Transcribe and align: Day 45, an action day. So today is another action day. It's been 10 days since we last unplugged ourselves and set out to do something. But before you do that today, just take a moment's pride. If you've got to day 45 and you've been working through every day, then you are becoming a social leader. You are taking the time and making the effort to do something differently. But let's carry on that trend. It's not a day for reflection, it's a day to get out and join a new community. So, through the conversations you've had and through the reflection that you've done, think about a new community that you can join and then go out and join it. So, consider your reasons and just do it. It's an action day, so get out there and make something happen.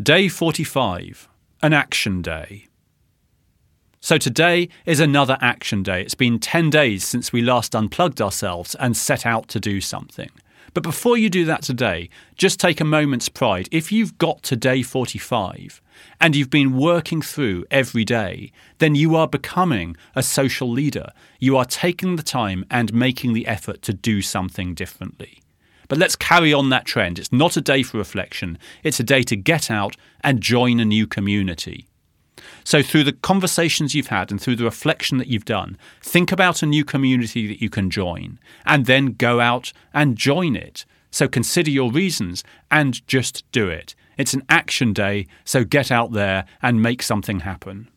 Day 0.00 0.28
45, 0.28 1.28
an 1.60 1.74
action 1.74 2.22
day. 2.22 2.68
So 4.00 4.16
today 4.16 4.70
is 4.86 4.98
another 4.98 5.36
action 5.42 5.82
day. 5.82 6.00
It's 6.00 6.14
been 6.14 6.38
10 6.38 6.70
days 6.70 7.06
since 7.06 7.34
we 7.34 7.42
last 7.42 7.74
unplugged 7.74 8.22
ourselves 8.22 8.74
and 8.76 8.96
set 8.96 9.26
out 9.26 9.48
to 9.48 9.60
do 9.60 9.78
something. 9.82 10.30
But 10.72 10.84
before 10.84 11.18
you 11.18 11.28
do 11.28 11.44
that 11.44 11.60
today, 11.60 12.08
just 12.34 12.58
take 12.58 12.80
a 12.80 12.84
moment's 12.84 13.28
pride. 13.28 13.68
If 13.70 13.92
you've 13.92 14.16
got 14.16 14.42
to 14.44 14.56
day 14.56 14.82
45 14.82 15.82
and 16.18 16.34
you've 16.34 16.48
been 16.48 16.78
working 16.78 17.20
through 17.20 17.66
every 17.70 18.06
day, 18.06 18.52
then 18.78 18.94
you 18.94 19.16
are 19.16 19.28
becoming 19.28 19.98
a 20.16 20.22
social 20.22 20.70
leader. 20.70 21.12
You 21.40 21.58
are 21.58 21.66
taking 21.66 22.16
the 22.16 22.22
time 22.22 22.64
and 22.70 22.94
making 22.94 23.34
the 23.34 23.46
effort 23.46 23.82
to 23.82 23.92
do 23.92 24.22
something 24.22 24.72
differently. 24.72 25.42
But 25.90 25.98
let's 25.98 26.14
carry 26.14 26.52
on 26.52 26.68
that 26.68 26.84
trend. 26.84 27.18
It's 27.18 27.32
not 27.32 27.56
a 27.56 27.60
day 27.60 27.82
for 27.82 27.98
reflection, 27.98 28.58
it's 28.84 29.00
a 29.00 29.02
day 29.02 29.24
to 29.24 29.34
get 29.34 29.72
out 29.72 29.96
and 30.22 30.40
join 30.40 30.78
a 30.78 30.84
new 30.84 31.04
community. 31.04 31.88
So, 32.62 32.80
through 32.80 33.02
the 33.02 33.12
conversations 33.12 33.92
you've 33.92 34.06
had 34.06 34.30
and 34.30 34.40
through 34.40 34.54
the 34.54 34.64
reflection 34.64 35.18
that 35.18 35.26
you've 35.26 35.44
done, 35.44 35.76
think 36.00 36.30
about 36.30 36.62
a 36.62 36.66
new 36.66 36.84
community 36.84 37.48
that 37.48 37.60
you 37.60 37.68
can 37.68 37.90
join 37.90 38.38
and 38.64 38.86
then 38.86 39.14
go 39.14 39.40
out 39.40 39.72
and 39.92 40.16
join 40.16 40.54
it. 40.54 40.84
So, 41.10 41.26
consider 41.26 41.72
your 41.72 41.90
reasons 41.90 42.44
and 42.70 43.04
just 43.08 43.42
do 43.50 43.68
it. 43.68 43.96
It's 44.16 44.32
an 44.32 44.44
action 44.48 44.92
day, 44.92 45.26
so 45.44 45.64
get 45.64 45.90
out 45.90 46.12
there 46.12 46.44
and 46.62 46.80
make 46.80 47.02
something 47.02 47.40
happen. 47.40 47.88